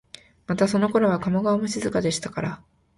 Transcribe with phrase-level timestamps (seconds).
[0.47, 2.63] またそのころは加茂川も静かでしたから、